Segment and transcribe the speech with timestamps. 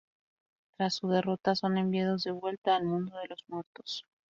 [0.77, 4.07] Tras su derrota son enviados de vuelta al mundo de los muertos.